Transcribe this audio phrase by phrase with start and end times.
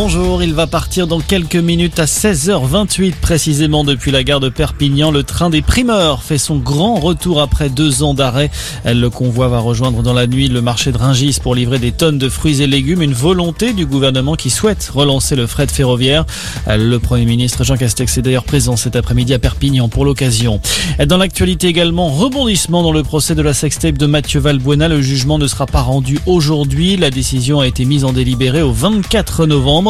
[0.00, 5.10] Bonjour, il va partir dans quelques minutes à 16h28 précisément depuis la gare de Perpignan.
[5.10, 8.48] Le train des primeurs fait son grand retour après deux ans d'arrêt.
[8.84, 12.16] Le convoi va rejoindre dans la nuit le marché de Ringis pour livrer des tonnes
[12.16, 13.02] de fruits et légumes.
[13.02, 16.24] Une volonté du gouvernement qui souhaite relancer le fret ferroviaire.
[16.68, 20.60] Le Premier ministre Jean Castex est d'ailleurs présent cet après-midi à Perpignan pour l'occasion.
[21.06, 24.86] Dans l'actualité également, rebondissement dans le procès de la sextape de Mathieu Valbuena.
[24.86, 26.96] Le jugement ne sera pas rendu aujourd'hui.
[26.96, 29.87] La décision a été mise en délibéré au 24 novembre.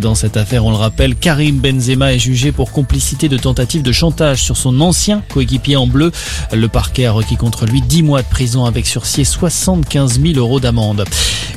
[0.00, 3.92] Dans cette affaire, on le rappelle, Karim Benzema est jugé pour complicité de tentative de
[3.92, 6.12] chantage sur son ancien coéquipier en bleu.
[6.52, 10.34] Le parquet a requis contre lui 10 mois de prison avec sursis et 75 000
[10.38, 11.04] euros d'amende.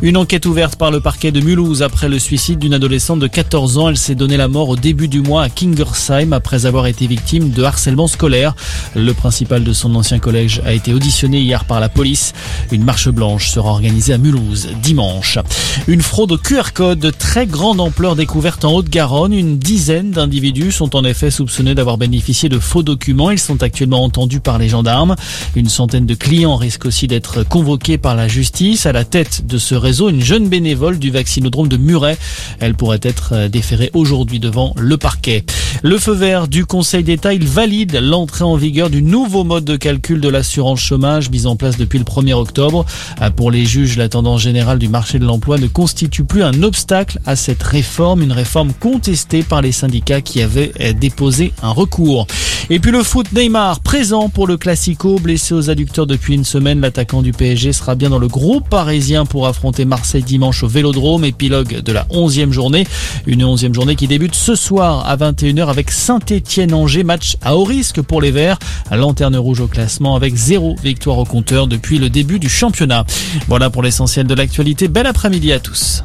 [0.02, 3.78] Une enquête ouverte par le parquet de Mulhouse après le suicide d'une adolescente de 14
[3.78, 3.90] ans.
[3.90, 7.52] Elle s'est donné la mort au début du mois à Kingersheim après avoir été victime
[7.52, 8.56] de harcèlement scolaire.
[8.96, 12.34] Le principal de son ancien collège a été auditionné hier par la police.
[12.72, 15.40] Une marche blanche sera organisée à Mulhouse dimanche.
[15.88, 19.34] Une fraude au QR code de très grande grande ampleur découverte en Haute-Garonne.
[19.34, 23.32] Une dizaine d'individus sont en effet soupçonnés d'avoir bénéficié de faux documents.
[23.32, 25.16] Ils sont actuellement entendus par les gendarmes.
[25.58, 28.86] Une centaine de clients risquent aussi d'être convoqués par la justice.
[28.86, 32.18] À la tête de ce réseau, une jeune bénévole du vaccinodrome de Muret.
[32.62, 35.44] Elle pourrait être déférée aujourd'hui devant le parquet.
[35.88, 39.76] Le feu vert du Conseil d'État, il valide l'entrée en vigueur du nouveau mode de
[39.76, 42.88] calcul de l'assurance chômage mis en place depuis le 1er octobre.
[43.36, 47.20] Pour les juges, la tendance générale du marché de l'emploi ne constitue plus un obstacle
[47.28, 52.26] à cette réforme, une réforme contestée par les syndicats qui avaient déposé un recours.
[52.72, 56.82] Et puis le foot Neymar, présent pour le Classico, blessé aux adducteurs depuis une semaine,
[56.82, 61.26] l'attaquant du PSG sera bien dans le groupe parisien pour affronter Marseille dimanche au Vélodrome,
[61.26, 62.88] épilogue de la 11e journée.
[63.28, 68.02] Une 11e journée qui débute ce soir à 21h avec Saint-Étienne-Angers, match à haut risque
[68.02, 68.58] pour les Verts,
[68.90, 73.06] lanterne rouge au classement avec zéro victoire au compteur depuis le début du championnat.
[73.48, 74.88] Voilà pour l'essentiel de l'actualité.
[74.88, 76.04] Bel après-midi à tous.